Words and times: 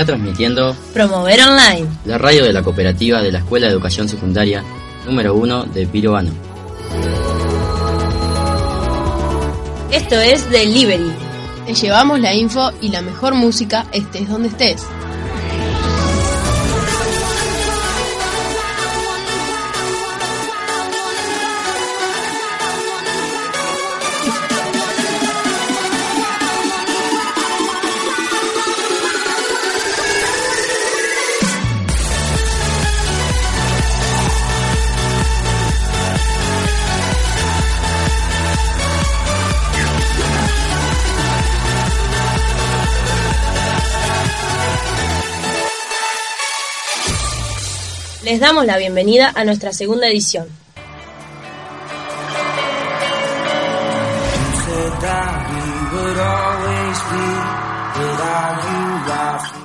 Está 0.00 0.14
transmitiendo 0.14 0.74
Promover 0.94 1.38
online. 1.42 1.86
la 2.06 2.16
radio 2.16 2.42
de 2.42 2.54
la 2.54 2.62
cooperativa 2.62 3.20
de 3.20 3.32
la 3.32 3.40
Escuela 3.40 3.66
de 3.66 3.74
Educación 3.74 4.08
Secundaria 4.08 4.64
número 5.04 5.34
1 5.34 5.64
de 5.64 5.86
Pirovano. 5.86 6.30
Esto 9.92 10.14
es 10.14 10.48
Delivery. 10.48 11.12
Te 11.66 11.74
llevamos 11.74 12.18
la 12.18 12.32
info 12.32 12.72
y 12.80 12.88
la 12.88 13.02
mejor 13.02 13.34
música 13.34 13.84
estés 13.92 14.26
donde 14.26 14.48
estés. 14.48 14.86
Les 48.30 48.38
damos 48.38 48.64
la 48.64 48.78
bienvenida 48.78 49.32
a 49.34 49.44
nuestra 49.44 49.72
segunda 49.72 50.06
edición. 50.06 50.46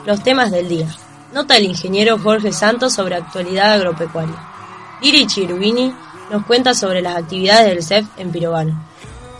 Los 0.07 0.23
temas 0.23 0.49
del 0.49 0.67
día. 0.67 0.87
Nota 1.31 1.57
el 1.57 1.65
ingeniero 1.65 2.17
Jorge 2.17 2.51
Santos 2.51 2.93
sobre 2.93 3.13
actualidad 3.13 3.71
agropecuaria. 3.73 4.43
Diri 4.99 5.27
Chirubini 5.27 5.93
nos 6.31 6.43
cuenta 6.47 6.73
sobre 6.73 7.03
las 7.03 7.17
actividades 7.17 7.67
del 7.67 7.83
CEF 7.83 8.07
en 8.17 8.31
Pirovano. 8.31 8.83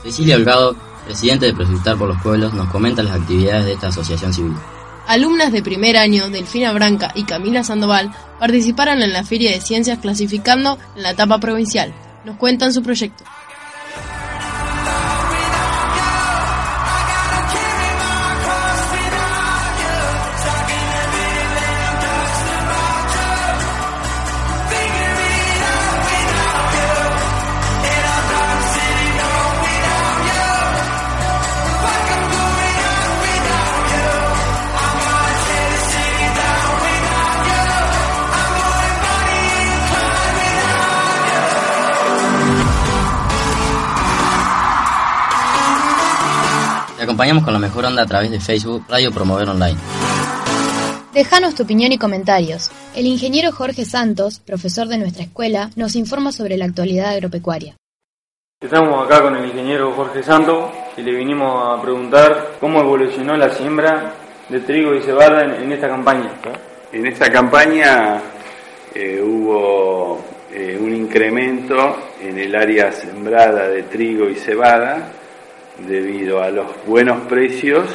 Cecilia 0.04 0.36
Holgado, 0.36 0.76
presidente 1.04 1.48
de 1.48 1.54
Proyectar 1.56 1.98
por 1.98 2.10
los 2.10 2.22
Pueblos, 2.22 2.54
nos 2.54 2.70
comenta 2.70 3.02
las 3.02 3.20
actividades 3.20 3.66
de 3.66 3.74
esta 3.74 3.88
asociación 3.88 4.32
civil. 4.32 4.54
Alumnas 5.08 5.52
de 5.52 5.62
primer 5.62 5.98
año, 5.98 6.30
Delfina 6.30 6.74
Branca 6.74 7.12
y 7.14 7.24
Camila 7.26 7.64
Sandoval, 7.64 8.12
participaron 8.40 9.02
en 9.04 9.14
la 9.14 9.24
Feria 9.24 9.52
de 9.52 9.62
Ciencias 9.62 10.00
clasificando 10.00 10.80
en 10.96 11.04
la 11.04 11.12
etapa 11.12 11.40
provincial. 11.40 11.94
Nos 12.26 12.38
cuentan 12.38 12.74
su 12.74 12.82
proyecto. 12.82 13.24
Acompañamos 47.16 47.46
con 47.46 47.54
la 47.54 47.60
mejor 47.60 47.86
onda 47.86 48.02
a 48.02 48.06
través 48.06 48.30
de 48.30 48.42
Facebook 48.42 48.84
Radio 48.90 49.10
Promover 49.10 49.48
Online. 49.48 49.78
Déjanos 51.14 51.56
tu 51.56 51.64
opinión 51.64 51.94
y 51.94 51.98
comentarios. 51.98 52.70
El 52.94 53.06
ingeniero 53.06 53.54
Jorge 53.54 53.86
Santos, 53.86 54.42
profesor 54.42 54.90
de 54.90 54.98
nuestra 54.98 55.24
escuela, 55.24 55.70
nos 55.78 55.96
informa 55.96 56.34
sobre 56.34 56.58
la 56.58 56.66
actualidad 56.66 57.12
agropecuaria. 57.12 57.78
Estamos 58.60 59.06
acá 59.06 59.22
con 59.22 59.34
el 59.38 59.46
ingeniero 59.46 59.94
Jorge 59.94 60.24
Santo 60.24 60.70
y 60.98 61.04
le 61.04 61.14
vinimos 61.14 61.80
a 61.80 61.82
preguntar 61.82 62.58
cómo 62.60 62.82
evolucionó 62.82 63.38
la 63.38 63.50
siembra 63.50 64.12
de 64.50 64.60
trigo 64.60 64.94
y 64.94 65.02
cebada 65.02 65.46
en, 65.46 65.64
en 65.64 65.72
esta 65.72 65.88
campaña. 65.88 66.34
En 66.92 67.06
esta 67.06 67.32
campaña 67.32 68.22
eh, 68.94 69.22
hubo 69.22 70.22
eh, 70.52 70.78
un 70.78 70.94
incremento 70.94 71.96
en 72.22 72.38
el 72.40 72.54
área 72.54 72.92
sembrada 72.92 73.70
de 73.70 73.84
trigo 73.84 74.30
y 74.30 74.36
cebada 74.36 75.14
debido 75.80 76.42
a 76.42 76.50
los 76.50 76.68
buenos 76.86 77.22
precios, 77.28 77.88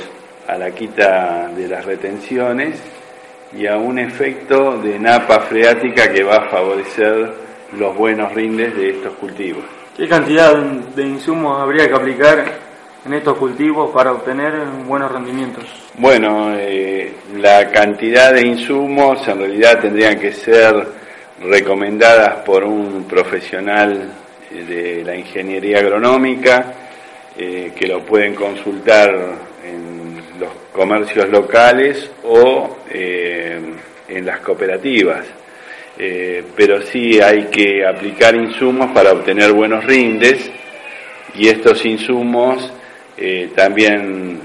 a 0.47 0.57
la 0.57 0.71
quita 0.73 1.49
de 1.57 1.69
las 1.69 1.85
retenciones 1.85 2.81
y 3.57 3.67
a 3.67 3.77
un 3.77 3.99
efecto 3.99 4.79
de 4.79 4.99
napa 4.99 5.41
freática 5.41 6.13
que 6.13 6.23
va 6.23 6.37
a 6.37 6.51
favorecer 6.51 7.33
los 7.79 7.97
buenos 7.97 8.33
rindes 8.35 8.75
de 8.77 8.91
estos 8.91 9.15
cultivos. 9.15 9.65
¿Qué 9.97 10.09
cantidad 10.09 10.55
de 10.57 11.03
insumos 11.03 11.61
habría 11.61 11.89
que 11.89 11.95
aplicar 11.95 12.45
en 13.05 13.15
estos 13.15 13.37
cultivos 13.37 13.91
para 13.91 14.13
obtener 14.13 14.53
buenos 14.87 15.11
rendimientos? 15.11 15.65
Bueno, 15.99 16.53
eh, 16.57 17.13
la 17.37 17.71
cantidad 17.71 18.33
de 18.33 18.47
insumos 18.47 19.27
en 19.27 19.39
realidad 19.39 19.81
tendrían 19.81 20.19
que 20.19 20.33
ser 20.33 20.75
recomendadas 21.43 22.43
por 22.45 22.65
un 22.65 23.05
profesional 23.05 24.11
de 24.51 25.03
la 25.05 25.17
ingeniería 25.17 25.79
agronómica 25.79 26.75
eh, 27.43 27.73
que 27.75 27.87
lo 27.87 28.01
pueden 28.05 28.35
consultar 28.35 29.09
en 29.65 30.39
los 30.39 30.51
comercios 30.75 31.27
locales 31.31 32.11
o 32.23 32.77
eh, 32.91 33.59
en 34.09 34.27
las 34.27 34.41
cooperativas. 34.41 35.25
Eh, 35.99 36.45
pero 36.55 36.83
sí 36.83 37.19
hay 37.19 37.45
que 37.45 37.87
aplicar 37.87 38.35
insumos 38.35 38.91
para 38.91 39.13
obtener 39.13 39.53
buenos 39.53 39.87
rindes 39.87 40.51
y 41.35 41.49
estos 41.49 41.83
insumos 41.87 42.75
también 43.55 44.41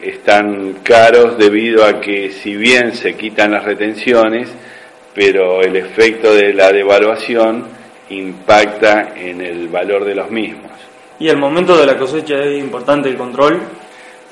están 0.00 0.74
caros 0.82 1.36
debido 1.36 1.84
a 1.84 2.00
que 2.00 2.30
si 2.30 2.56
bien 2.56 2.94
se 2.94 3.14
quitan 3.14 3.52
las 3.52 3.64
retenciones, 3.64 4.48
pero 5.14 5.60
el 5.62 5.76
efecto 5.76 6.34
de 6.34 6.52
la 6.54 6.72
devaluación 6.72 7.66
impacta 8.08 9.14
en 9.16 9.42
el 9.42 9.68
valor 9.68 10.04
de 10.04 10.14
los 10.14 10.30
mismos. 10.30 10.87
Y 11.20 11.28
al 11.28 11.36
momento 11.36 11.76
de 11.76 11.86
la 11.86 11.96
cosecha 11.96 12.36
es 12.44 12.58
importante 12.58 13.08
el 13.08 13.16
control. 13.16 13.60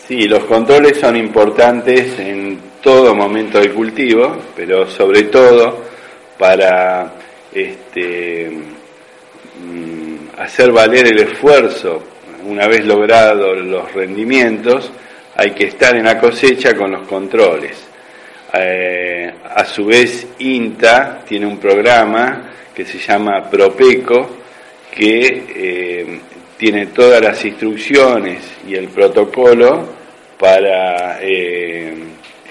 Sí, 0.06 0.29
los 0.29 0.44
controles 0.44 0.99
son 0.99 1.17
importantes 1.17 2.19
en 2.21 2.61
todo 2.81 3.15
momento 3.15 3.59
del 3.59 3.73
cultivo, 3.73 4.37
pero 4.55 4.88
sobre 4.88 5.25
todo 5.25 5.83
para 6.38 7.12
este, 7.53 8.50
mm, 8.50 10.38
hacer 10.38 10.71
valer 10.71 11.09
el 11.09 11.19
esfuerzo. 11.19 12.03
Una 12.44 12.69
vez 12.69 12.85
logrados 12.85 13.59
los 13.59 13.93
rendimientos, 13.93 14.93
hay 15.35 15.50
que 15.50 15.65
estar 15.65 15.97
en 15.97 16.05
la 16.05 16.21
cosecha 16.21 16.77
con 16.77 16.93
los 16.93 17.09
controles. 17.09 17.77
Eh, 18.53 19.35
a 19.55 19.65
su 19.65 19.87
vez, 19.87 20.29
INTA 20.38 21.25
tiene 21.27 21.47
un 21.47 21.59
programa 21.59 22.53
que 22.73 22.85
se 22.85 22.99
llama 22.99 23.50
Propeco, 23.50 24.37
que 24.93 25.44
eh, 25.49 26.21
tiene 26.56 26.87
todas 26.87 27.23
las 27.23 27.44
instrucciones 27.44 28.43
y 28.67 28.75
el 28.75 28.88
protocolo 28.88 29.87
para 30.38 31.19
eh, 31.23 31.94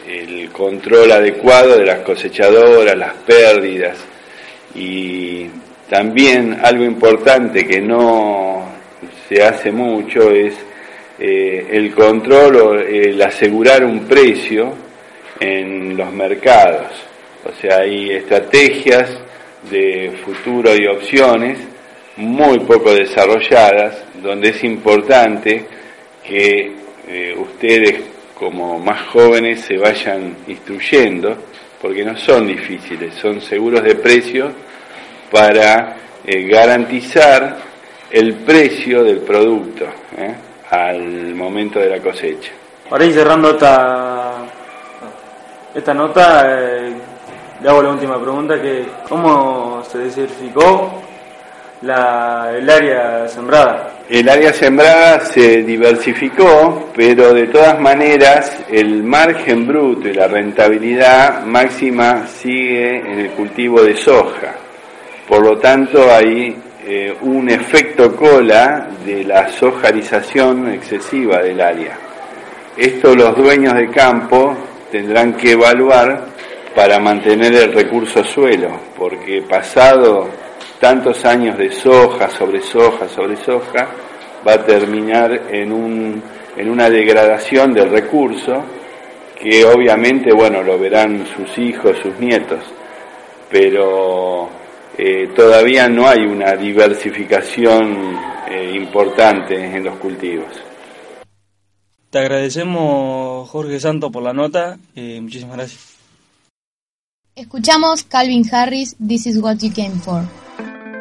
el 0.07 0.49
control 0.49 1.11
adecuado 1.11 1.77
de 1.77 1.85
las 1.85 1.99
cosechadoras, 1.99 2.97
las 2.97 3.13
pérdidas 3.25 3.97
y 4.75 5.47
también 5.89 6.59
algo 6.63 6.83
importante 6.83 7.65
que 7.65 7.81
no 7.81 8.63
se 9.27 9.43
hace 9.43 9.71
mucho 9.71 10.31
es 10.31 10.53
eh, 11.19 11.67
el 11.71 11.93
control 11.93 12.55
o 12.57 12.73
el 12.79 13.21
asegurar 13.21 13.83
un 13.85 14.01
precio 14.01 14.73
en 15.39 15.95
los 15.95 16.11
mercados. 16.11 16.91
O 17.45 17.61
sea, 17.61 17.79
hay 17.79 18.11
estrategias 18.11 19.09
de 19.69 20.11
futuro 20.23 20.75
y 20.75 20.87
opciones 20.87 21.59
muy 22.17 22.59
poco 22.59 22.93
desarrolladas, 22.93 24.03
donde 24.21 24.49
es 24.49 24.63
importante 24.63 25.65
que 26.23 26.73
eh, 27.07 27.35
ustedes 27.37 28.01
como 28.37 28.79
más 28.79 29.07
jóvenes 29.07 29.61
se 29.61 29.77
vayan 29.77 30.35
instruyendo, 30.47 31.35
porque 31.81 32.03
no 32.03 32.17
son 32.17 32.47
difíciles, 32.47 33.15
son 33.15 33.41
seguros 33.41 33.83
de 33.83 33.95
precio 33.95 34.51
para 35.31 35.97
eh, 36.25 36.47
garantizar 36.47 37.57
el 38.09 38.33
precio 38.35 39.03
del 39.03 39.19
producto 39.19 39.85
¿eh? 40.17 40.35
al 40.69 41.35
momento 41.35 41.79
de 41.79 41.89
la 41.89 41.99
cosecha. 41.99 42.51
Para 42.89 43.05
ir 43.05 43.13
cerrando 43.13 43.51
esta, 43.51 44.45
esta 45.73 45.93
nota, 45.93 46.47
le 47.61 47.69
hago 47.69 47.81
la 47.81 47.89
última 47.89 48.21
pregunta, 48.21 48.61
que 48.61 48.85
¿cómo 49.07 49.83
se 49.89 49.99
desertificó 49.99 51.04
la, 51.85 52.51
el 52.57 52.69
área 52.69 53.27
sembrada? 53.27 53.91
El 54.09 54.29
área 54.29 54.53
sembrada 54.53 55.19
se 55.21 55.63
diversificó, 55.63 56.89
pero 56.95 57.33
de 57.33 57.47
todas 57.47 57.79
maneras 57.79 58.63
el 58.69 59.03
margen 59.03 59.65
bruto 59.65 60.07
y 60.07 60.13
la 60.13 60.27
rentabilidad 60.27 61.43
máxima 61.43 62.27
sigue 62.27 62.97
en 62.99 63.19
el 63.19 63.29
cultivo 63.31 63.81
de 63.81 63.95
soja. 63.95 64.53
Por 65.27 65.43
lo 65.43 65.57
tanto, 65.57 66.11
hay 66.13 66.55
eh, 66.85 67.15
un 67.21 67.49
efecto 67.49 68.15
cola 68.15 68.87
de 69.03 69.23
la 69.23 69.49
sojarización 69.49 70.69
excesiva 70.71 71.41
del 71.41 71.61
área. 71.61 71.97
Esto 72.77 73.15
los 73.15 73.35
dueños 73.35 73.73
de 73.73 73.89
campo 73.89 74.55
tendrán 74.91 75.33
que 75.33 75.53
evaluar 75.53 76.25
para 76.75 76.99
mantener 76.99 77.53
el 77.55 77.73
recurso 77.73 78.23
suelo, 78.23 78.69
porque 78.97 79.41
pasado 79.49 80.44
tantos 80.79 81.25
años 81.25 81.57
de 81.57 81.71
soja 81.71 82.29
sobre 82.29 82.61
soja 82.61 83.07
sobre 83.07 83.35
soja, 83.37 83.87
va 84.47 84.53
a 84.53 84.65
terminar 84.65 85.47
en, 85.51 85.71
un, 85.71 86.21
en 86.55 86.69
una 86.69 86.89
degradación 86.89 87.73
del 87.73 87.89
recurso 87.89 88.63
que 89.39 89.65
obviamente, 89.65 90.33
bueno, 90.33 90.63
lo 90.63 90.79
verán 90.79 91.25
sus 91.27 91.57
hijos, 91.57 91.97
sus 92.01 92.17
nietos, 92.19 92.63
pero 93.49 94.49
eh, 94.97 95.29
todavía 95.35 95.87
no 95.87 96.07
hay 96.07 96.19
una 96.25 96.55
diversificación 96.55 98.17
eh, 98.49 98.73
importante 98.75 99.55
en 99.55 99.83
los 99.83 99.97
cultivos. 99.97 100.47
Te 102.09 102.19
agradecemos, 102.19 103.49
Jorge 103.49 103.79
Santo, 103.79 104.09
por 104.09 104.23
la 104.23 104.31
nota. 104.31 104.77
Eh, 104.95 105.19
muchísimas 105.21 105.57
gracias. 105.57 105.95
Escuchamos 107.35 108.03
Calvin 108.05 108.45
Harris, 108.49 108.95
This 109.05 109.27
is 109.27 109.37
what 109.37 109.57
you 109.57 109.69
came 109.73 109.99
for. 109.99 110.23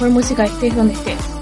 La 0.00 0.06
info 0.06 0.06
y 0.06 0.10
la 0.10 0.10
mejor 0.10 0.10
música 0.10 0.44
estés 0.44 0.76
donde 0.76 0.94
estés. 0.94 1.18
We 1.18 1.37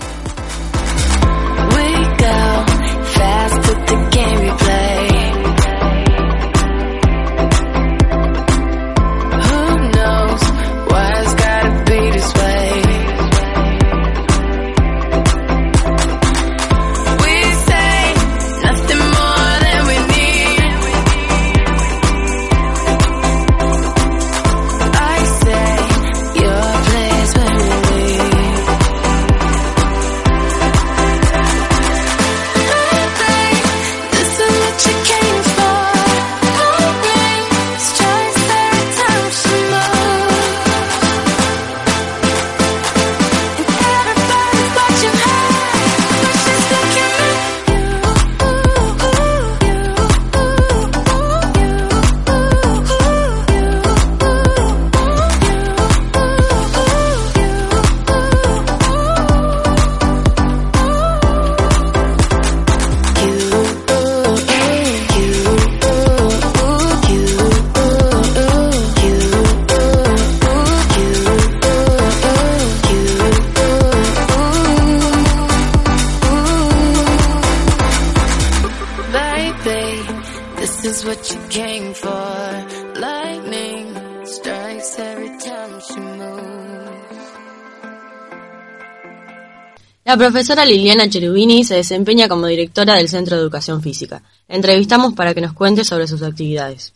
La 90.16 90.30
profesora 90.30 90.64
Liliana 90.64 91.10
Cherubini 91.10 91.62
se 91.62 91.74
desempeña 91.74 92.26
como 92.26 92.46
directora 92.46 92.94
del 92.94 93.10
Centro 93.10 93.36
de 93.36 93.42
Educación 93.42 93.82
Física. 93.82 94.22
La 94.48 94.56
entrevistamos 94.56 95.12
para 95.12 95.34
que 95.34 95.42
nos 95.42 95.52
cuente 95.52 95.84
sobre 95.84 96.06
sus 96.06 96.22
actividades. 96.22 96.94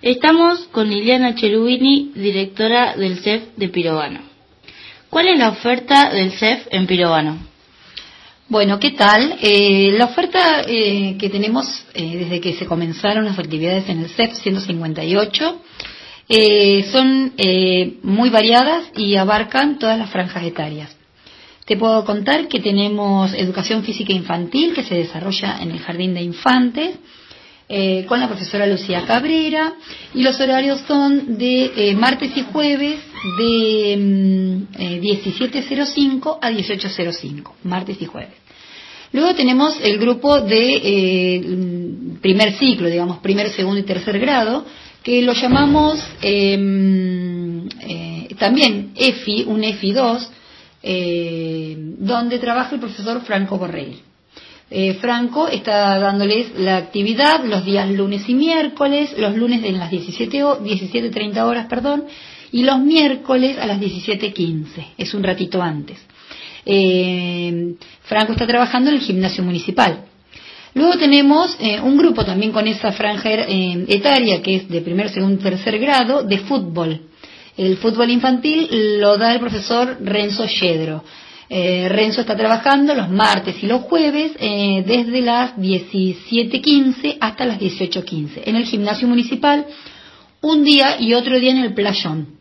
Estamos 0.00 0.60
con 0.72 0.88
Liliana 0.88 1.34
Cherubini, 1.34 2.12
directora 2.14 2.96
del 2.96 3.18
CEF 3.18 3.42
de 3.58 3.68
Pirovano. 3.68 4.20
¿Cuál 5.10 5.28
es 5.28 5.38
la 5.38 5.50
oferta 5.50 6.14
del 6.14 6.32
CEF 6.32 6.66
en 6.70 6.86
Pirovano? 6.86 7.36
Bueno, 8.48 8.78
¿qué 8.78 8.92
tal? 8.92 9.36
Eh, 9.42 9.92
la 9.98 10.06
oferta 10.06 10.62
eh, 10.66 11.18
que 11.18 11.28
tenemos 11.28 11.66
eh, 11.92 12.20
desde 12.20 12.40
que 12.40 12.54
se 12.54 12.64
comenzaron 12.64 13.26
las 13.26 13.38
actividades 13.38 13.86
en 13.90 13.98
el 13.98 14.08
CEP 14.08 14.32
158 14.32 15.60
eh, 16.26 16.88
son 16.90 17.34
eh, 17.36 17.98
muy 18.02 18.30
variadas 18.30 18.90
y 18.96 19.16
abarcan 19.16 19.78
todas 19.78 19.98
las 19.98 20.08
franjas 20.08 20.44
etarias. 20.44 20.99
Te 21.70 21.76
puedo 21.76 22.04
contar 22.04 22.48
que 22.48 22.58
tenemos 22.58 23.32
educación 23.32 23.84
física 23.84 24.12
infantil 24.12 24.74
que 24.74 24.82
se 24.82 24.96
desarrolla 24.96 25.58
en 25.62 25.70
el 25.70 25.78
Jardín 25.78 26.14
de 26.14 26.20
Infantes 26.20 26.96
eh, 27.68 28.04
con 28.08 28.18
la 28.18 28.26
profesora 28.26 28.66
Lucía 28.66 29.04
Cabrera 29.06 29.74
y 30.12 30.24
los 30.24 30.40
horarios 30.40 30.80
son 30.88 31.38
de 31.38 31.70
eh, 31.76 31.94
martes 31.94 32.36
y 32.36 32.42
jueves 32.42 32.98
de 33.38 33.96
mm, 33.96 34.82
eh, 34.82 35.00
17.05 35.00 36.38
a 36.42 36.50
18.05, 36.50 37.52
martes 37.62 38.02
y 38.02 38.06
jueves. 38.06 38.34
Luego 39.12 39.32
tenemos 39.36 39.78
el 39.80 39.96
grupo 40.00 40.40
de 40.40 41.40
mm, 41.46 42.16
primer 42.16 42.54
ciclo, 42.54 42.88
digamos, 42.88 43.18
primer, 43.18 43.48
segundo 43.50 43.78
y 43.78 43.84
tercer 43.84 44.18
grado, 44.18 44.64
que 45.04 45.22
lo 45.22 45.34
llamamos 45.34 46.04
eh, 46.20 46.56
también 48.36 48.90
EFI, 48.96 49.44
un 49.46 49.62
EFI 49.62 49.92
2, 49.92 50.30
eh, 50.82 51.76
donde 51.98 52.38
trabaja 52.38 52.74
el 52.74 52.80
profesor 52.80 53.20
Franco 53.22 53.58
Borrell. 53.58 53.96
Eh, 54.72 54.94
Franco 54.94 55.48
está 55.48 55.98
dándoles 55.98 56.56
la 56.58 56.76
actividad 56.76 57.44
los 57.44 57.64
días 57.64 57.90
lunes 57.90 58.28
y 58.28 58.34
miércoles, 58.34 59.14
los 59.18 59.34
lunes 59.36 59.64
en 59.64 59.78
las 59.78 59.90
17 59.90 60.44
o- 60.44 60.60
17.30 60.62 61.42
horas, 61.44 61.66
perdón, 61.66 62.04
y 62.52 62.62
los 62.62 62.78
miércoles 62.78 63.58
a 63.58 63.66
las 63.66 63.80
17.15, 63.80 64.66
es 64.96 65.12
un 65.14 65.22
ratito 65.24 65.60
antes. 65.60 65.98
Eh, 66.64 67.74
Franco 68.02 68.32
está 68.32 68.46
trabajando 68.46 68.90
en 68.90 68.96
el 68.96 69.02
gimnasio 69.02 69.42
municipal. 69.42 70.04
Luego 70.74 70.96
tenemos 70.98 71.56
un 71.82 71.96
grupo 71.96 72.24
también 72.24 72.52
con 72.52 72.68
esa 72.68 72.92
franja 72.92 73.28
etaria 73.28 74.40
que 74.40 74.54
es 74.54 74.68
de 74.68 74.80
primer, 74.82 75.08
segundo, 75.10 75.42
tercer 75.42 75.80
grado 75.80 76.22
de 76.22 76.38
fútbol. 76.38 77.00
El 77.60 77.76
fútbol 77.76 78.08
infantil 78.08 78.68
lo 79.00 79.18
da 79.18 79.34
el 79.34 79.38
profesor 79.38 79.98
Renzo 80.00 80.46
Yedro. 80.46 81.04
Eh, 81.50 81.90
Renzo 81.90 82.22
está 82.22 82.34
trabajando 82.34 82.94
los 82.94 83.10
martes 83.10 83.62
y 83.62 83.66
los 83.66 83.82
jueves 83.82 84.32
eh, 84.38 84.82
desde 84.86 85.20
las 85.20 85.56
17.15 85.56 87.18
hasta 87.20 87.44
las 87.44 87.60
18.15 87.60 88.44
en 88.46 88.56
el 88.56 88.64
gimnasio 88.64 89.06
municipal, 89.06 89.66
un 90.40 90.64
día 90.64 90.98
y 90.98 91.12
otro 91.12 91.38
día 91.38 91.50
en 91.50 91.58
el 91.58 91.74
playón 91.74 92.38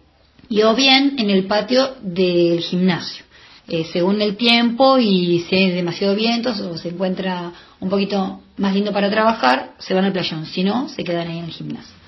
y 0.47 0.61
o 0.61 0.73
bien 0.73 1.15
en 1.17 1.29
el 1.29 1.47
patio 1.47 1.95
del 2.01 2.61
gimnasio. 2.61 3.25
Eh, 3.67 3.83
según 3.91 4.21
el 4.21 4.37
tiempo 4.37 4.99
y 4.99 5.45
si 5.49 5.53
hay 5.53 5.71
demasiado 5.71 6.15
viento 6.15 6.51
o 6.51 6.77
se 6.77 6.87
encuentra 6.87 7.51
un 7.81 7.89
poquito 7.89 8.39
más 8.55 8.73
lindo 8.73 8.93
para 8.93 9.09
trabajar, 9.09 9.73
se 9.79 9.93
van 9.93 10.05
al 10.05 10.13
playón, 10.13 10.45
si 10.45 10.63
no, 10.63 10.87
se 10.87 11.03
quedan 11.03 11.27
ahí 11.27 11.39
en 11.39 11.45
el 11.45 11.51
gimnasio. 11.51 11.98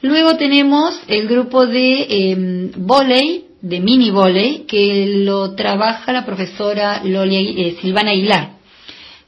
Luego 0.00 0.36
tenemos 0.36 0.94
el 1.08 1.26
grupo 1.26 1.66
de 1.66 2.06
eh, 2.08 2.70
volei, 2.76 3.46
de 3.60 3.80
mini 3.80 4.10
volei, 4.10 4.64
que 4.66 5.24
lo 5.24 5.54
trabaja 5.56 6.12
la 6.12 6.24
profesora 6.24 7.02
eh, 7.04 7.76
Silvana 7.80 8.12
Aguilar. 8.12 8.58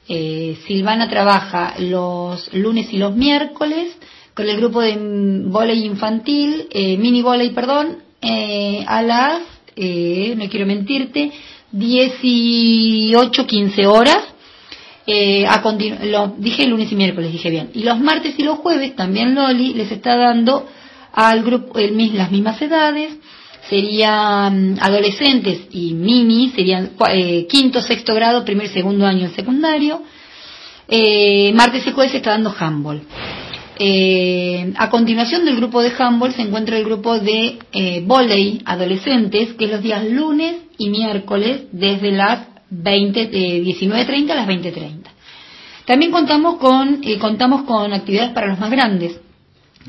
Eh, 0.07 0.57
Silvana 0.65 1.09
trabaja 1.09 1.75
los 1.79 2.53
lunes 2.53 2.91
y 2.93 2.97
los 2.97 3.15
miércoles 3.15 3.97
con 4.33 4.47
el 4.47 4.57
grupo 4.57 4.81
de 4.81 4.97
volei 5.47 5.85
infantil, 5.85 6.67
eh, 6.71 6.95
mini 6.97 7.21
volei, 7.21 7.49
perdón, 7.49 7.97
eh, 8.21 8.83
a 8.87 9.01
las, 9.01 9.41
no 9.75 10.49
quiero 10.49 10.65
mentirte, 10.65 11.31
18, 11.71 13.45
15 13.45 13.87
horas. 13.87 14.23
Eh, 15.07 15.45
a 15.47 15.61
lo, 16.03 16.35
dije 16.37 16.67
lunes 16.67 16.91
y 16.91 16.95
miércoles, 16.95 17.31
dije 17.31 17.49
bien. 17.49 17.71
Y 17.73 17.83
los 17.83 17.99
martes 17.99 18.35
y 18.37 18.43
los 18.43 18.59
jueves 18.59 18.95
también 18.95 19.33
Loli 19.33 19.73
les 19.73 19.91
está 19.91 20.15
dando 20.15 20.67
al 21.13 21.43
grupo 21.43 21.79
el, 21.79 22.15
las 22.15 22.31
mismas 22.31 22.61
edades. 22.61 23.13
Serían 23.69 24.77
adolescentes 24.81 25.61
y 25.71 25.93
mini, 25.93 26.49
serían 26.49 26.91
eh, 27.09 27.47
quinto, 27.47 27.81
sexto 27.81 28.13
grado, 28.13 28.43
primer 28.43 28.67
segundo 28.67 29.05
año 29.05 29.25
en 29.25 29.33
secundario. 29.33 30.01
Eh, 30.87 31.53
martes 31.53 31.87
y 31.87 31.91
jueves 31.91 32.11
se 32.11 32.17
está 32.17 32.31
dando 32.31 32.53
handball. 32.57 33.01
Eh, 33.83 34.73
a 34.77 34.89
continuación 34.89 35.45
del 35.45 35.55
grupo 35.55 35.81
de 35.81 35.91
handball 35.97 36.33
se 36.33 36.43
encuentra 36.43 36.77
el 36.77 36.83
grupo 36.83 37.17
de 37.17 37.57
eh, 37.71 38.03
volei 38.05 38.61
adolescentes, 38.65 39.53
que 39.53 39.65
es 39.65 39.71
los 39.71 39.81
días 39.81 40.05
lunes 40.05 40.57
y 40.77 40.89
miércoles 40.89 41.63
desde 41.71 42.11
las 42.11 42.50
20, 42.71 43.21
eh, 43.21 43.61
19.30 43.63 44.31
a 44.31 44.35
las 44.35 44.47
20.30. 44.47 45.09
También 45.85 46.11
contamos 46.11 46.55
con, 46.57 47.01
eh, 47.03 47.17
contamos 47.19 47.63
con 47.63 47.93
actividades 47.93 48.31
para 48.31 48.47
los 48.47 48.59
más 48.59 48.71
grandes, 48.71 49.19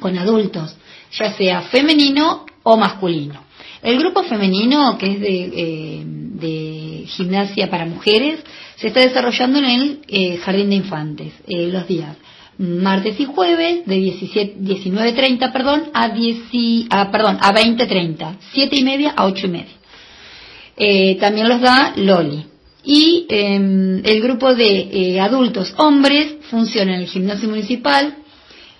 con 0.01 0.19
adultos, 0.19 0.75
ya 1.13 1.33
sea 1.35 1.63
femenino 1.63 2.45
o 2.65 2.77
masculino. 2.77 3.41
El 3.83 3.99
grupo 3.99 4.23
femenino, 4.25 4.97
que 4.99 5.13
es 5.13 5.21
de, 5.21 5.53
eh, 5.57 6.03
de 6.05 7.05
gimnasia 7.07 7.69
para 7.71 7.85
mujeres, 7.87 8.41
se 8.77 8.89
está 8.89 9.01
desarrollando 9.01 9.59
en 9.59 9.65
el 9.65 10.01
eh, 10.09 10.37
Jardín 10.39 10.71
de 10.71 10.77
Infantes, 10.77 11.33
los 11.47 11.87
días 11.87 12.17
martes 12.59 13.19
y 13.19 13.25
jueves 13.25 13.87
de 13.87 13.97
17 13.97 14.57
19.30 14.61 15.53
perdón, 15.53 15.85
a, 15.95 16.11
10, 16.11 16.37
y- 16.53 16.87
a, 16.91 17.11
perdón, 17.11 17.39
a 17.41 17.53
20.30, 17.53 18.37
7 18.53 18.77
y 18.77 18.85
media 18.85 19.15
a 19.17 19.25
8 19.27 19.47
y 19.47 19.51
media. 19.51 21.19
También 21.21 21.49
los 21.49 21.61
da 21.61 21.93
Loli. 21.97 22.52
Y 22.85 23.27
eh, 23.29 24.01
el 24.05 24.21
grupo 24.23 24.55
de 24.55 24.89
eh, 25.15 25.21
adultos 25.21 25.73
hombres 25.77 26.35
funciona 26.51 26.95
en 26.97 27.03
el 27.03 27.07
gimnasio 27.07 27.49
municipal 27.49 28.17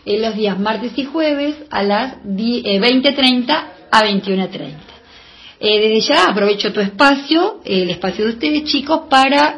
eh, 0.05 0.19
los 0.19 0.35
días 0.35 0.59
martes 0.59 0.93
y 0.97 1.05
jueves 1.05 1.55
a 1.71 1.83
las 1.85 2.15
die- 2.25 2.63
eh, 2.65 2.81
20.30 2.81 3.65
a 3.91 4.03
21.30. 4.03 4.71
Eh, 5.65 5.79
desde 5.81 6.01
ya 6.13 6.25
aprovecho 6.25 6.73
tu 6.73 6.81
espacio, 6.81 7.61
el 7.65 7.89
espacio 7.91 8.25
de 8.25 8.33
ustedes 8.33 8.65
chicos, 8.65 9.03
para 9.09 9.57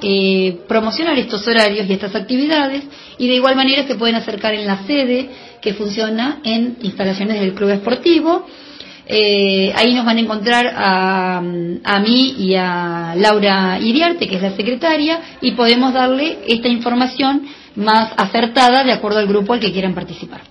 promocionar 0.69 1.19
estos 1.19 1.47
horarios 1.49 1.89
y 1.89 1.95
estas 1.95 2.15
actividades 2.15 2.83
y 3.17 3.27
de 3.27 3.37
igual 3.37 3.57
manera 3.57 3.87
se 3.87 3.95
pueden 3.95 4.17
acercar 4.17 4.53
en 4.53 4.67
la 4.67 4.85
sede 4.87 5.31
que 5.63 5.73
funciona 5.73 6.41
en 6.45 6.77
instalaciones 6.83 7.41
del 7.41 7.55
club 7.55 7.71
esportivo. 7.71 8.47
Eh, 9.07 9.73
ahí 9.77 9.95
nos 9.95 10.07
van 10.07 10.17
a 10.17 10.21
encontrar 10.21 10.73
a, 10.75 11.39
a 11.39 12.01
mí 12.01 12.35
y 12.39 12.55
a 12.55 13.15
Laura 13.17 13.79
Iriarte, 13.79 14.29
que 14.29 14.37
es 14.37 14.43
la 14.43 14.57
secretaria, 14.57 15.21
y 15.41 15.53
podemos 15.53 15.93
darle 15.93 16.39
esta 16.47 16.69
información 16.69 17.47
más 17.77 18.13
acertada 18.17 18.85
de 18.85 18.93
acuerdo 18.93 19.19
al 19.19 19.27
grupo 19.27 19.53
al 19.53 19.61
que 19.61 19.73
quieran 19.73 19.95
participar. 19.95 20.43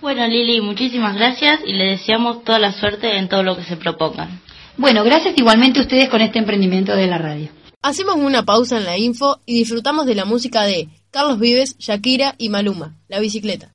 Bueno, 0.00 0.26
Lili, 0.28 0.60
muchísimas 0.60 1.16
gracias 1.16 1.60
y 1.66 1.72
le 1.72 1.90
deseamos 1.90 2.44
toda 2.44 2.58
la 2.58 2.72
suerte 2.72 3.16
en 3.16 3.28
todo 3.28 3.42
lo 3.42 3.56
que 3.56 3.64
se 3.64 3.76
propongan. 3.76 4.40
Bueno, 4.76 5.02
gracias 5.02 5.34
igualmente 5.36 5.80
a 5.80 5.82
ustedes 5.82 6.08
con 6.08 6.20
este 6.20 6.38
emprendimiento 6.38 6.94
de 6.94 7.08
la 7.08 7.18
radio. 7.18 7.48
Hacemos 7.82 8.16
una 8.16 8.44
pausa 8.44 8.78
en 8.78 8.84
la 8.84 8.96
info 8.96 9.40
y 9.44 9.58
disfrutamos 9.58 10.06
de 10.06 10.14
la 10.14 10.24
música 10.24 10.64
de 10.64 10.88
Carlos 11.10 11.40
Vives, 11.40 11.76
Shakira 11.78 12.34
y 12.38 12.48
Maluma, 12.48 12.96
La 13.08 13.18
Bicicleta. 13.18 13.72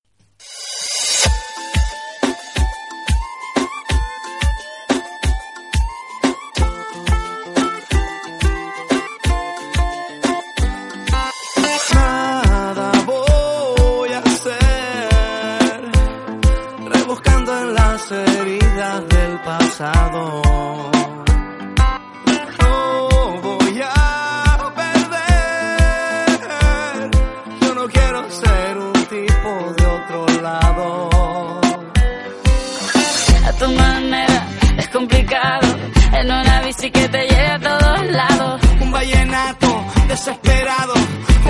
Bici 36.84 36.92
que 36.92 37.10
te 37.10 37.28
lleve 37.28 37.48
a 37.48 37.60
todos 37.60 38.06
lados. 38.12 38.62
Un 38.82 38.92
vallenato 38.92 39.86
desesperado, 40.08 40.94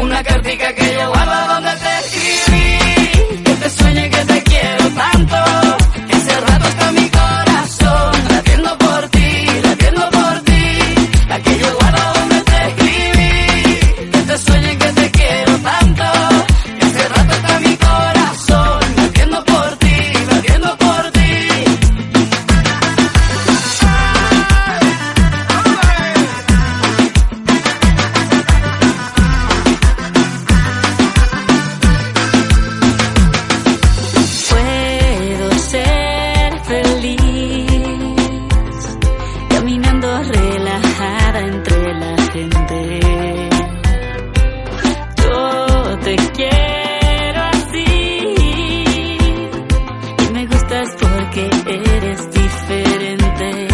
Una 0.02 0.24
cartica 0.24 0.74
que 0.74 0.94
yo 0.94 1.13
eres 51.68 52.32
diferente. 52.32 53.68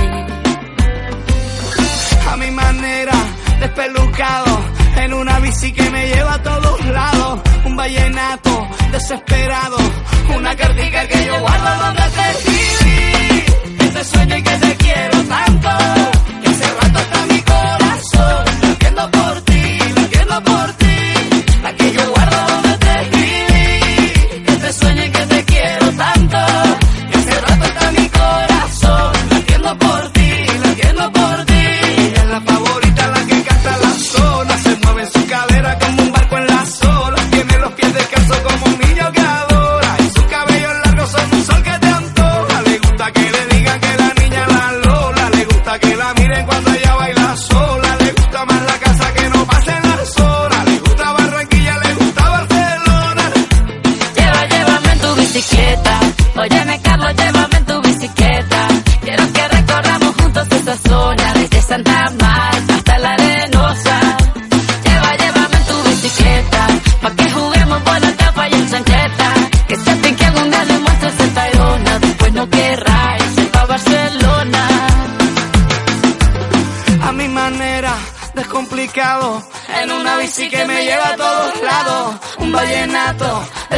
A 2.29 2.38
mi 2.38 2.51
manera, 2.51 3.13
despelucado, 3.60 4.60
en 4.98 5.13
una 5.13 5.39
bici 5.39 5.72
que 5.72 5.89
me 5.89 6.08
lleva 6.08 6.34
a 6.36 6.43
todos 6.43 6.86
lados. 6.86 7.41
Un 7.65 7.75
vallenato 7.75 8.67
desesperado, 8.91 9.77
una 10.36 10.55
cartica 10.55 11.08
que 11.08 11.19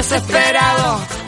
desesperado. 0.01 1.20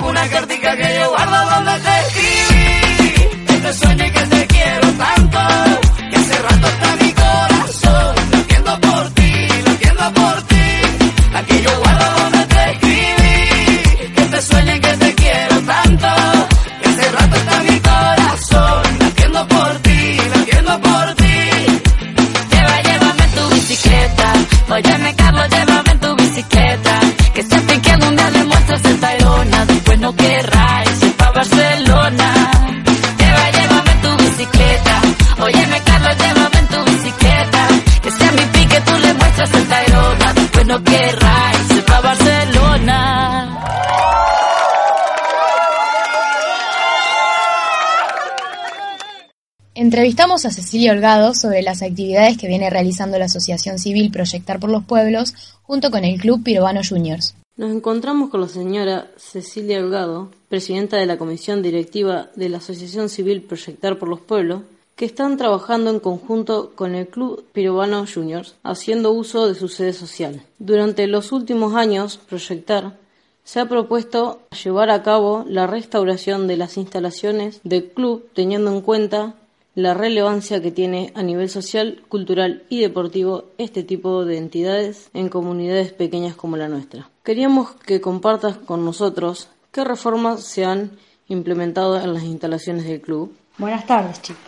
Entrevistamos 50.03 50.43
a 50.43 50.51
Cecilia 50.51 50.91
Holgado 50.91 51.33
sobre 51.33 51.61
las 51.61 51.81
actividades 51.81 52.37
que 52.37 52.49
viene 52.49 52.69
realizando 52.69 53.17
la 53.17 53.23
Asociación 53.23 53.79
Civil 53.79 54.11
Proyectar 54.11 54.59
por 54.59 54.69
los 54.69 54.83
Pueblos 54.83 55.33
junto 55.61 55.91
con 55.91 56.03
el 56.03 56.19
Club 56.19 56.43
Pirobano 56.43 56.81
Juniors. 56.83 57.35
Nos 57.55 57.71
encontramos 57.71 58.29
con 58.29 58.41
la 58.41 58.49
señora 58.49 59.07
Cecilia 59.15 59.79
Holgado, 59.79 60.29
presidenta 60.49 60.97
de 60.97 61.05
la 61.05 61.17
Comisión 61.17 61.61
Directiva 61.61 62.27
de 62.35 62.49
la 62.49 62.57
Asociación 62.57 63.07
Civil 63.07 63.43
Proyectar 63.43 63.97
por 63.97 64.09
los 64.09 64.19
Pueblos, 64.19 64.63
que 64.97 65.05
están 65.05 65.37
trabajando 65.37 65.89
en 65.89 66.01
conjunto 66.01 66.73
con 66.75 66.95
el 66.95 67.07
Club 67.07 67.45
Pirobano 67.53 68.05
Juniors, 68.05 68.55
haciendo 68.61 69.13
uso 69.13 69.47
de 69.47 69.55
su 69.55 69.69
sede 69.69 69.93
social. 69.93 70.41
Durante 70.59 71.07
los 71.07 71.31
últimos 71.31 71.75
años, 71.75 72.19
Proyectar 72.27 72.97
se 73.45 73.61
ha 73.61 73.69
propuesto 73.69 74.41
llevar 74.61 74.89
a 74.89 75.01
cabo 75.01 75.45
la 75.47 75.65
restauración 75.65 76.47
de 76.47 76.57
las 76.57 76.75
instalaciones 76.75 77.61
del 77.63 77.85
club 77.85 78.27
teniendo 78.33 78.69
en 78.69 78.81
cuenta 78.81 79.35
la 79.75 79.93
relevancia 79.93 80.62
que 80.62 80.71
tiene 80.71 81.12
a 81.15 81.23
nivel 81.23 81.49
social, 81.49 82.03
cultural 82.07 82.63
y 82.69 82.81
deportivo 82.81 83.45
este 83.57 83.83
tipo 83.83 84.23
de 84.25 84.38
entidades 84.38 85.09
en 85.13 85.29
comunidades 85.29 85.91
pequeñas 85.93 86.36
como 86.36 86.57
la 86.57 86.69
nuestra. 86.69 87.09
Queríamos 87.23 87.71
que 87.71 88.01
compartas 88.01 88.57
con 88.57 88.86
nosotros 88.86 89.49
qué 89.71 89.83
reformas 89.83 90.43
se 90.43 90.65
han 90.65 90.91
implementado 91.27 91.99
en 91.99 92.13
las 92.13 92.23
instalaciones 92.23 92.86
del 92.86 93.01
club. 93.01 93.36
Buenas 93.57 93.88
tardes, 93.88 94.21
chicos. 94.21 94.43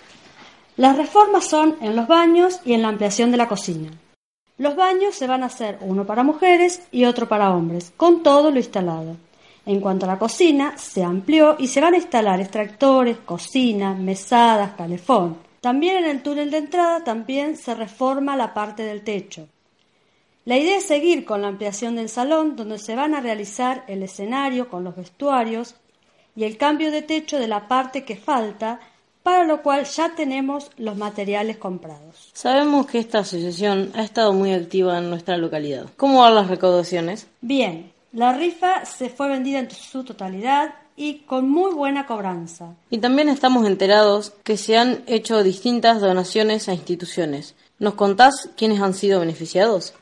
Las 0.77 0.97
reformas 0.97 1.45
son 1.45 1.77
en 1.81 1.95
los 1.95 2.07
baños 2.07 2.59
y 2.65 2.73
en 2.73 2.81
la 2.81 2.89
ampliación 2.89 3.31
de 3.31 3.37
la 3.37 3.47
cocina. 3.47 3.89
Los 4.57 4.75
baños 4.75 5.15
se 5.15 5.27
van 5.27 5.43
a 5.43 5.47
hacer 5.47 5.79
uno 5.81 6.05
para 6.05 6.23
mujeres 6.23 6.81
y 6.91 7.05
otro 7.05 7.27
para 7.27 7.51
hombres, 7.51 7.91
con 7.97 8.23
todo 8.23 8.51
lo 8.51 8.57
instalado. 8.57 9.17
En 9.65 9.79
cuanto 9.79 10.05
a 10.05 10.09
la 10.09 10.19
cocina, 10.19 10.77
se 10.77 11.03
amplió 11.03 11.55
y 11.57 11.67
se 11.67 11.81
van 11.81 11.95
a 11.95 11.97
instalar 11.97 12.39
extractores, 12.39 13.17
cocina, 13.19 13.93
mesadas, 13.93 14.73
calefón. 14.75 15.37
También 15.59 15.97
en 15.97 16.05
el 16.05 16.21
túnel 16.21 16.51
de 16.51 16.57
entrada 16.57 17.03
también 17.03 17.57
se 17.57 17.73
reforma 17.73 18.37
la 18.37 18.53
parte 18.53 18.83
del 18.83 19.03
techo. 19.03 19.47
La 20.45 20.57
idea 20.57 20.77
es 20.77 20.85
seguir 20.85 21.25
con 21.25 21.41
la 21.41 21.47
ampliación 21.47 21.95
del 21.95 22.09
salón, 22.09 22.55
donde 22.55 22.77
se 22.77 22.95
van 22.95 23.15
a 23.15 23.21
realizar 23.21 23.83
el 23.87 24.03
escenario 24.03 24.69
con 24.69 24.83
los 24.83 24.95
vestuarios 24.95 25.73
y 26.35 26.43
el 26.43 26.57
cambio 26.57 26.91
de 26.91 27.01
techo 27.01 27.39
de 27.39 27.47
la 27.47 27.67
parte 27.67 28.05
que 28.05 28.15
falta, 28.15 28.79
para 29.23 29.43
lo 29.43 29.63
cual 29.63 29.85
ya 29.85 30.13
tenemos 30.13 30.69
los 30.77 30.97
materiales 30.97 31.57
comprados. 31.57 32.29
Sabemos 32.33 32.85
que 32.85 32.99
esta 32.99 33.19
asociación 33.19 33.91
ha 33.95 34.03
estado 34.03 34.33
muy 34.33 34.53
activa 34.53 34.99
en 34.99 35.09
nuestra 35.09 35.35
localidad. 35.37 35.87
¿Cómo 35.97 36.19
van 36.19 36.35
las 36.35 36.47
recaudaciones? 36.47 37.25
Bien, 37.41 37.91
la 38.15 38.31
rifa 38.31 38.85
se 38.85 39.09
fue 39.09 39.27
vendida 39.27 39.59
en 39.59 39.69
su 39.69 40.05
totalidad 40.05 40.73
y 40.95 41.19
con 41.19 41.49
muy 41.49 41.73
buena 41.73 42.05
cobranza. 42.05 42.73
Y 42.89 42.99
también 42.99 43.27
estamos 43.27 43.67
enterados 43.67 44.31
que 44.45 44.55
se 44.55 44.77
han 44.77 45.03
hecho 45.05 45.43
distintas 45.43 45.99
donaciones 45.99 46.69
a 46.69 46.73
instituciones. 46.73 47.55
¿Nos 47.77 47.95
contás 47.95 48.49
quiénes 48.55 48.79
han 48.79 48.93
sido 48.93 49.19
beneficiados? 49.19 49.93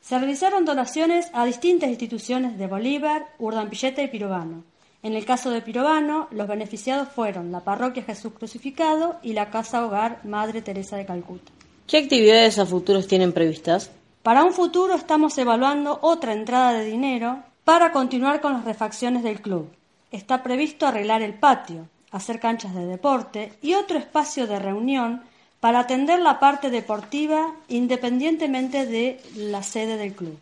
Se 0.00 0.18
realizaron 0.18 0.64
donaciones 0.64 1.26
a 1.34 1.44
distintas 1.44 1.90
instituciones 1.90 2.58
de 2.58 2.66
Bolívar, 2.66 3.26
Urdampilleta 3.38 4.02
y 4.02 4.08
Pirobano. 4.08 4.64
En 5.02 5.12
el 5.12 5.26
caso 5.26 5.50
de 5.50 5.60
Pirobano, 5.60 6.28
los 6.30 6.48
beneficiados 6.48 7.08
fueron 7.10 7.52
la 7.52 7.60
Parroquia 7.60 8.04
Jesús 8.04 8.32
Crucificado 8.32 9.18
y 9.22 9.34
la 9.34 9.50
Casa 9.50 9.84
Hogar 9.84 10.20
Madre 10.24 10.62
Teresa 10.62 10.96
de 10.96 11.04
Calcuta. 11.04 11.52
¿Qué 11.86 11.98
actividades 11.98 12.58
a 12.58 12.64
futuros 12.64 13.06
tienen 13.06 13.34
previstas? 13.34 13.90
Para 14.24 14.42
un 14.42 14.54
futuro 14.54 14.94
estamos 14.94 15.36
evaluando 15.36 15.98
otra 16.00 16.32
entrada 16.32 16.72
de 16.72 16.86
dinero 16.86 17.42
para 17.62 17.92
continuar 17.92 18.40
con 18.40 18.54
las 18.54 18.64
refacciones 18.64 19.22
del 19.22 19.42
club. 19.42 19.70
Está 20.10 20.42
previsto 20.42 20.86
arreglar 20.86 21.20
el 21.20 21.34
patio, 21.34 21.90
hacer 22.10 22.40
canchas 22.40 22.74
de 22.74 22.86
deporte 22.86 23.52
y 23.60 23.74
otro 23.74 23.98
espacio 23.98 24.46
de 24.46 24.58
reunión 24.58 25.22
para 25.60 25.80
atender 25.80 26.20
la 26.20 26.40
parte 26.40 26.70
deportiva 26.70 27.54
independientemente 27.68 28.86
de 28.86 29.20
la 29.36 29.62
sede 29.62 29.98
del 29.98 30.14
club. 30.14 30.38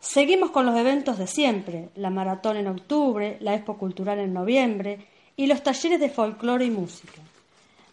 Seguimos 0.00 0.50
con 0.50 0.64
los 0.64 0.74
eventos 0.74 1.18
de 1.18 1.26
siempre, 1.26 1.90
la 1.96 2.08
maratón 2.08 2.56
en 2.56 2.68
octubre, 2.68 3.36
la 3.40 3.54
expo 3.54 3.76
cultural 3.76 4.20
en 4.20 4.32
noviembre 4.32 5.06
y 5.36 5.48
los 5.48 5.62
talleres 5.62 6.00
de 6.00 6.08
folclore 6.08 6.64
y 6.64 6.70
música. 6.70 7.20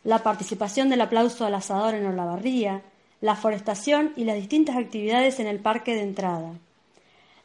La 0.05 0.19
participación 0.19 0.87
del 0.87 1.01
aplauso 1.01 1.45
al 1.45 1.55
asador 1.55 1.93
en 1.93 2.05
Olavarría, 2.05 2.83
la 3.23 3.37
forestación 3.37 4.11
y 4.17 4.25
las 4.25 4.35
distintas 4.35 4.75
actividades 4.75 5.39
en 5.39 5.47
el 5.47 5.59
parque 5.59 5.95
de 5.95 6.01
entrada. 6.01 6.51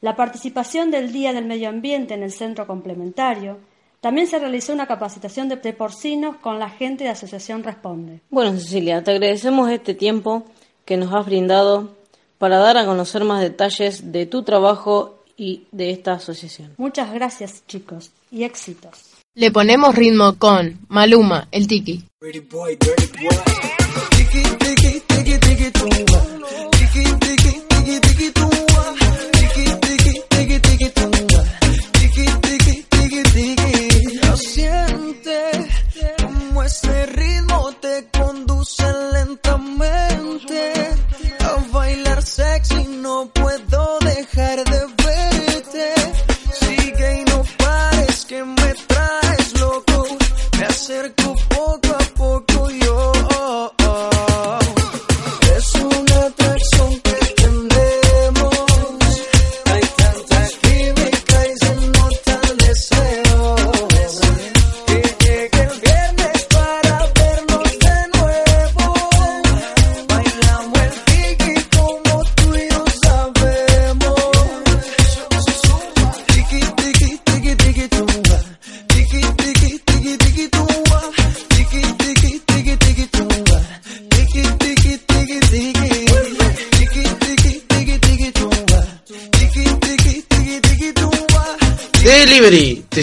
La 0.01 0.17
participación 0.17 0.91
del 0.91 1.12
Día 1.12 1.33
del 1.33 1.45
Medio 1.45 1.69
Ambiente 1.69 2.14
en 2.14 2.25
el 2.25 2.33
centro 2.33 2.67
complementario. 2.67 3.59
También 4.01 4.27
se 4.27 4.41
realizó 4.41 4.73
una 4.73 4.88
capacitación 4.88 5.49
de, 5.49 5.57
porcinos 5.73 6.37
con 6.38 6.59
la 6.59 6.69
gente 6.69 7.05
de 7.05 7.11
Asociación 7.11 7.62
Responde. 7.62 8.19
Bueno, 8.29 8.59
Cecilia, 8.59 9.05
te 9.05 9.12
agradecemos 9.12 9.71
este 9.71 9.95
tiempo 9.95 10.43
que 10.85 10.97
nos 10.97 11.14
has 11.14 11.25
brindado 11.27 11.95
para 12.38 12.59
dar 12.59 12.77
a 12.77 12.85
conocer 12.85 13.23
más 13.23 13.41
detalles 13.41 14.11
de 14.11 14.27
tu 14.27 14.43
trabajo 14.43 15.23
y 15.37 15.69
de 15.71 15.91
esta 15.91 16.14
asociación. 16.14 16.73
Muchas 16.77 17.12
gracias, 17.14 17.62
chicos, 17.69 18.11
y 18.33 18.43
éxitos. 18.43 19.12
Le 19.37 19.53
ponemos 19.53 19.95
ritmo 19.95 20.37
con 20.38 20.81
Maluma, 20.88 21.47
el 21.53 21.69
Tiki 21.69 22.03
tiki 24.31 24.43
tiki 24.59 25.01
tiki 25.09 25.38
tiki 25.41 25.71
tumba, 25.79 26.19
tiki 26.73 27.05
tiki 27.23 27.53
tiki 27.69 28.01
tiki 28.01 28.29
tumba, 28.33 28.83
tiki 29.33 29.64
tiki 29.85 30.12
tiki 30.31 30.59
tiki 30.67 30.88
tumba, 30.97 31.41
tiki 31.99 32.27
tiki 32.45 32.75
tiki 32.91 33.23
tiki. 33.35 34.21
Ya 34.23 34.37
siente 34.37 35.41
como 36.23 36.62
ese 36.62 37.07
ritmo 37.07 37.73
te 37.81 37.95
conduce 38.19 38.87
lentamente. 39.12 40.62
A 41.41 41.73
bailar 41.73 42.23
sexy, 42.23 42.85
no 43.03 43.31
puedo 43.33 43.99
dejar 44.01 44.59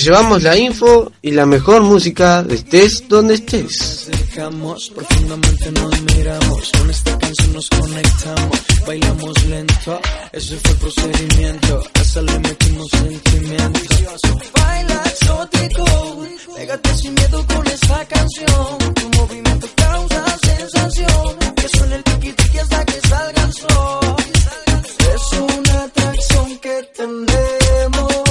llevamos 0.06 0.44
la 0.44 0.56
info 0.56 1.12
y 1.24 1.32
la 1.32 1.48
mejor 1.48 1.82
música 1.82 2.44
de 2.44 2.56
estés 2.56 3.08
donde 3.10 3.34
estés. 3.34 4.08
Dejamos, 4.12 4.92
profundamente 4.94 5.72
nos 5.72 6.02
miramos, 6.02 6.72
con 6.78 6.90
esta 6.92 7.18
canción 7.18 7.54
nos 7.54 7.70
conectamos, 7.70 8.60
bailamos 8.86 9.46
lento, 9.46 10.00
ese 10.32 10.58
fue 10.58 10.72
el 10.72 10.78
procedimiento, 10.78 11.84
a 11.92 12.02
esa 12.02 12.22
le 12.22 12.40
metimos 12.40 12.88
sentimientos. 12.92 14.22
Baila 14.54 15.04
exótico, 15.06 15.86
pégate 16.56 16.98
sin 16.98 17.14
miedo 17.16 17.46
con 17.48 17.68
esta 17.68 18.06
canción, 18.06 18.78
tu 18.94 19.18
movimiento 19.18 19.68
causa 19.76 20.38
sensación, 20.44 21.36
que 21.56 21.68
suene 21.78 21.96
el 21.96 22.04
tiki 22.04 22.32
tiki 22.34 22.58
hasta 22.60 22.86
que 22.86 23.02
salga 23.10 23.44
el 23.44 23.54
sol. 23.54 24.16
Es 25.16 25.40
una 25.40 25.84
atracción 25.84 26.58
que 26.60 26.90
tenemos. 26.96 28.25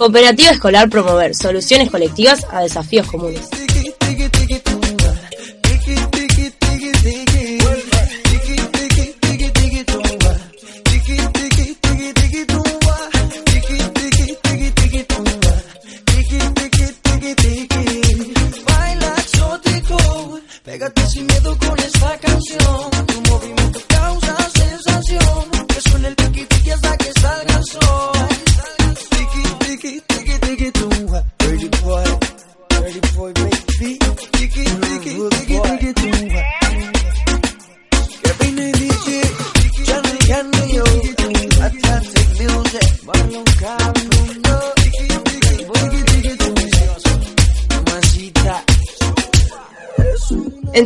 Cooperativa 0.00 0.48
Escolar 0.52 0.88
Promover, 0.88 1.34
soluciones 1.34 1.90
colectivas 1.90 2.46
a 2.50 2.62
desafíos 2.62 3.06
comunes. 3.06 3.50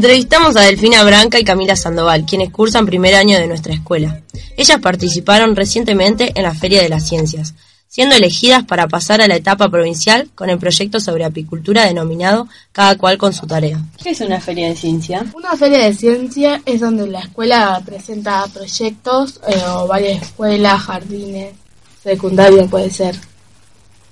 Entrevistamos 0.05 0.55
a 0.57 0.61
Delfina 0.61 1.03
Branca 1.03 1.41
y 1.41 1.45
Camila 1.45 1.77
Sandoval, 1.77 2.27
quienes 2.27 2.51
cursan 2.51 2.85
primer 2.85 3.15
año 3.15 3.39
de 3.39 3.47
nuestra 3.47 3.73
escuela. 3.73 4.21
Ellas 4.55 4.79
participaron 4.79 5.57
recientemente 5.57 6.31
en 6.35 6.43
la 6.43 6.53
Feria 6.53 6.83
de 6.83 6.91
las 6.91 7.09
Ciencias, 7.09 7.55
siendo 7.89 8.15
elegidas 8.15 8.65
para 8.65 8.87
pasar 8.87 9.23
a 9.23 9.29
la 9.29 9.37
etapa 9.37 9.71
provincial 9.71 10.29
con 10.35 10.51
el 10.51 10.59
proyecto 10.59 11.01
sobre 11.01 11.25
apicultura 11.25 11.87
denominado 11.87 12.49
Cada 12.71 12.99
cual 12.99 13.17
con 13.17 13.33
su 13.33 13.47
tarea. 13.47 13.81
¿Qué 14.03 14.11
es 14.11 14.21
una 14.21 14.43
feria 14.43 14.69
de 14.69 14.77
ciencia? 14.77 15.25
Una 15.33 15.57
feria 15.57 15.79
de 15.79 15.95
ciencia 15.95 16.61
es 16.67 16.81
donde 16.81 17.07
la 17.07 17.21
escuela 17.21 17.81
presenta 17.83 18.45
proyectos 18.53 19.41
eh, 19.49 19.59
o 19.69 19.87
varias 19.87 20.21
escuelas, 20.21 20.83
jardines, 20.83 21.55
secundaria 22.03 22.67
puede 22.67 22.91
ser. 22.91 23.17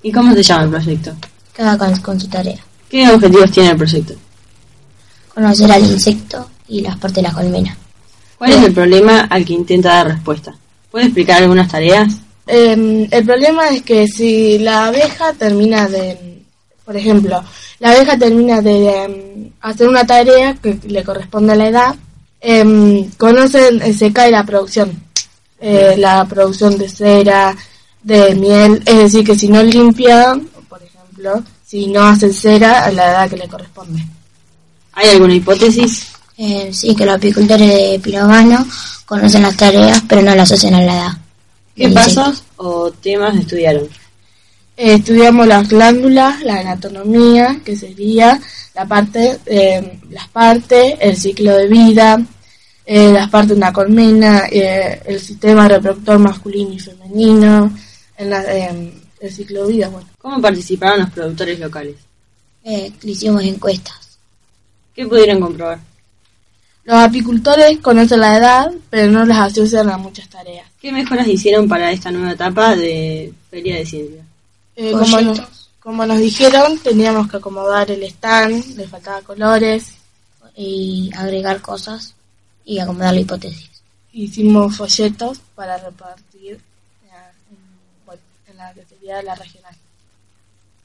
¿Y 0.01 0.11
cómo 0.11 0.33
se 0.33 0.41
llama 0.41 0.63
el 0.63 0.69
proyecto? 0.71 1.15
Cada 1.53 1.77
cual 1.77 2.01
con 2.01 2.19
su 2.19 2.27
tarea. 2.29 2.57
¿Qué 2.89 3.07
objetivos 3.07 3.51
tiene 3.51 3.69
el 3.69 3.77
proyecto? 3.77 4.15
Conocer 5.33 5.71
al 5.71 5.83
insecto 5.83 6.49
y 6.67 6.81
las 6.81 6.97
partes 6.97 7.15
de 7.15 7.21
la 7.23 7.33
colmena. 7.33 7.75
¿Cuál 8.37 8.51
es 8.51 8.63
el 8.63 8.73
problema 8.73 9.21
al 9.21 9.45
que 9.45 9.53
intenta 9.53 9.89
dar 9.89 10.07
respuesta? 10.07 10.55
¿Puede 10.91 11.05
explicar 11.05 11.41
algunas 11.41 11.69
tareas? 11.69 12.13
Eh, 12.47 13.07
el 13.09 13.25
problema 13.25 13.69
es 13.69 13.83
que 13.83 14.07
si 14.07 14.59
la 14.59 14.87
abeja 14.87 15.33
termina 15.33 15.87
de, 15.87 16.43
por 16.85 16.95
ejemplo, 16.95 17.41
la 17.79 17.91
abeja 17.91 18.17
termina 18.17 18.61
de 18.61 19.03
em, 19.03 19.49
hacer 19.61 19.87
una 19.87 20.05
tarea 20.05 20.55
que 20.55 20.77
le 20.87 21.03
corresponde 21.03 21.53
a 21.53 21.55
la 21.55 21.67
edad, 21.67 21.95
em, 22.41 22.99
eh, 22.99 23.93
se 23.93 24.11
cae 24.11 24.31
la 24.31 24.45
producción, 24.45 25.01
Eh, 25.65 25.95
la 25.97 26.25
producción 26.25 26.77
de 26.77 26.89
cera, 26.89 27.55
de 28.03 28.35
miel, 28.35 28.83
es 28.85 28.97
decir, 28.97 29.23
que 29.25 29.33
si 29.33 29.47
no 29.47 29.63
limpian, 29.63 30.41
por 30.67 30.83
ejemplo, 30.83 31.41
si 31.65 31.87
no 31.87 32.03
hacen 32.03 32.33
cera 32.33 32.83
a 32.83 32.91
la 32.91 33.11
edad 33.11 33.29
que 33.29 33.37
le 33.37 33.47
corresponde. 33.47 34.03
¿Hay 34.93 35.09
alguna 35.09 35.35
hipótesis? 35.35 36.07
Eh, 36.37 36.69
sí, 36.73 36.95
que 36.95 37.05
los 37.05 37.15
apicultores 37.15 37.67
de 37.67 37.99
Pirobano 38.01 38.65
conocen 39.05 39.43
las 39.43 39.55
tareas, 39.57 40.01
pero 40.07 40.21
no 40.21 40.35
las 40.35 40.51
hacen 40.51 40.73
a 40.75 40.81
la 40.81 40.93
edad. 40.93 41.11
¿Qué 41.75 41.89
pasos 41.89 42.43
o 42.57 42.91
temas 42.91 43.35
estudiaron? 43.35 43.83
Eh, 44.75 44.95
estudiamos 44.95 45.47
las 45.47 45.67
glándulas, 45.69 46.41
la 46.43 46.59
anatomía, 46.59 47.59
que 47.63 47.75
sería 47.75 48.39
la 48.75 48.87
parte, 48.87 49.39
eh, 49.45 49.99
las 50.09 50.27
partes, 50.29 50.95
el 50.99 51.15
ciclo 51.17 51.55
de 51.55 51.67
vida, 51.67 52.19
eh, 52.85 53.11
las 53.11 53.29
partes 53.29 53.49
de 53.49 53.55
una 53.55 53.73
colmena, 53.73 54.47
eh, 54.51 54.99
el 55.05 55.19
sistema 55.19 55.67
reproductor 55.67 56.17
masculino 56.19 56.73
y 56.73 56.79
femenino, 56.79 57.71
en 58.17 58.29
la- 58.29 58.43
eh, 58.43 58.93
el 59.19 59.31
ciclo 59.31 59.65
de 59.67 59.73
vida. 59.73 59.89
Bueno. 59.89 60.07
¿Cómo 60.17 60.41
participaron 60.41 61.01
los 61.01 61.09
productores 61.11 61.59
locales? 61.59 61.95
Eh, 62.63 62.91
le 63.01 63.11
hicimos 63.11 63.43
encuestas. 63.43 63.93
¿Qué 64.93 65.05
pudieron 65.05 65.39
comprobar? 65.39 65.79
Los 66.83 66.97
apicultores 66.97 67.79
conocen 67.79 68.19
la 68.19 68.37
edad, 68.37 68.71
pero 68.89 69.09
no 69.11 69.25
les 69.25 69.37
asocian 69.37 69.89
a 69.89 69.97
muchas 69.97 70.27
tareas. 70.27 70.67
¿Qué 70.81 70.91
mejoras 70.91 71.27
hicieron 71.27 71.67
para 71.67 71.91
esta 71.91 72.11
nueva 72.11 72.33
etapa 72.33 72.75
de 72.75 73.33
Feria 73.49 73.77
de 73.77 73.85
Ciencia? 73.85 74.25
Eh, 74.75 74.91
como, 74.91 75.21
nos, 75.21 75.69
como 75.79 76.05
nos 76.05 76.19
dijeron, 76.19 76.77
teníamos 76.79 77.29
que 77.29 77.37
acomodar 77.37 77.89
el 77.89 78.03
stand, 78.03 78.75
le 78.75 78.87
faltaba 78.87 79.21
colores. 79.21 79.95
Y 80.55 81.09
agregar 81.15 81.61
cosas 81.61 82.13
y 82.63 82.77
acomodar 82.77 83.13
la 83.13 83.21
hipótesis. 83.21 83.71
Hicimos 84.11 84.77
folletos 84.77 85.39
para 85.55 85.77
repartir 85.77 86.59
en, 88.47 88.57
la 88.57 88.73
sería 88.87 89.23
la 89.23 89.33
regional. 89.33 89.62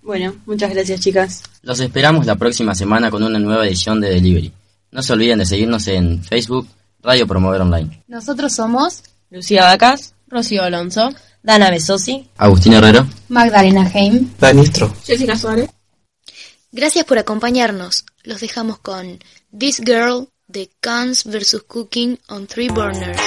Bueno, 0.09 0.35
muchas 0.47 0.71
gracias 0.71 1.01
chicas. 1.01 1.43
Los 1.61 1.81
esperamos 1.81 2.25
la 2.25 2.37
próxima 2.37 2.75
semana 2.75 3.11
con 3.11 3.23
una 3.23 3.39
nueva 3.39 3.67
edición 3.67 4.01
de 4.01 4.09
Delivery. 4.09 4.51
No 4.91 5.03
se 5.03 5.13
olviden 5.13 5.39
de 5.39 5.45
seguirnos 5.45 5.87
en 5.87 6.25
Facebook, 6.25 6.67
Radio 7.03 7.27
Promover 7.27 7.61
Online. 7.61 8.03
Nosotros 8.09 8.55
somos 8.55 9.03
Lucía 9.29 9.65
Vacas, 9.65 10.15
Rocío 10.29 10.63
Alonso, 10.63 11.11
Dana 11.43 11.71
Besosi, 11.71 12.27
Agustín 12.39 12.73
Herrero. 12.73 13.07
Magdalena 13.29 13.87
Heim, 13.93 14.31
Danistro. 14.41 14.91
Jessica 15.05 15.37
Suárez. 15.37 15.69
Gracias 16.73 17.05
por 17.05 17.19
acompañarnos. 17.19 18.07
Los 18.25 18.41
dejamos 18.41 18.79
con 18.79 19.19
This 19.59 19.83
Girl 19.85 20.31
de 20.47 20.71
Cans 20.81 21.25
vs 21.25 21.65
Cooking 21.67 22.19
on 22.31 22.47
Three 22.47 22.69
Burners. 22.69 23.21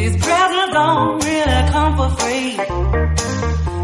These 0.00 0.16
presents 0.16 0.72
don't 0.72 1.22
really 1.22 1.62
come 1.72 1.94
for 1.98 2.08
free. 2.20 2.52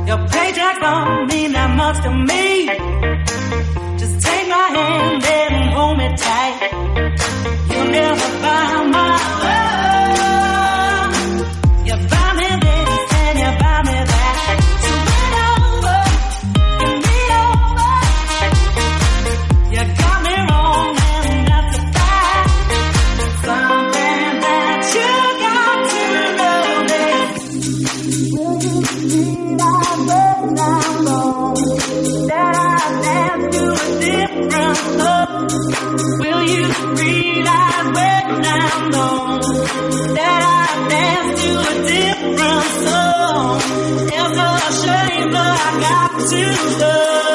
Your 0.09 0.21
paychecks 0.33 0.81
don't 0.81 1.27
mean 1.29 1.53
that 1.53 1.71
much 1.77 1.99
to 2.05 2.11
me. 2.11 2.67
Just 3.99 4.25
take 4.25 4.49
my 4.49 4.67
hand 4.77 5.23
and 5.23 5.75
hold 5.75 5.99
me 5.99 6.09
tight. 6.17 6.73
You'll 7.69 7.91
never 7.91 8.46
blame, 45.07 45.31
but 45.31 45.37
I 45.37 45.81
got 45.81 46.11
to 46.31 46.79
love. 46.79 47.26